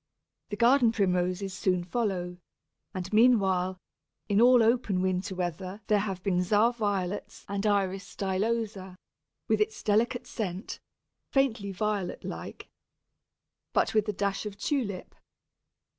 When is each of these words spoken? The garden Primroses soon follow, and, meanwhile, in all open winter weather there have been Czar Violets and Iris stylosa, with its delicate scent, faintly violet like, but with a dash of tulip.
The 0.49 0.55
garden 0.55 0.91
Primroses 0.91 1.53
soon 1.53 1.83
follow, 1.83 2.37
and, 2.91 3.13
meanwhile, 3.13 3.77
in 4.27 4.41
all 4.41 4.63
open 4.63 4.99
winter 4.99 5.35
weather 5.35 5.81
there 5.85 5.99
have 5.99 6.23
been 6.23 6.41
Czar 6.41 6.73
Violets 6.73 7.45
and 7.47 7.67
Iris 7.67 8.03
stylosa, 8.15 8.95
with 9.47 9.61
its 9.61 9.83
delicate 9.83 10.25
scent, 10.25 10.79
faintly 11.29 11.71
violet 11.71 12.23
like, 12.23 12.67
but 13.73 13.93
with 13.93 14.07
a 14.09 14.13
dash 14.13 14.47
of 14.47 14.57
tulip. 14.57 15.13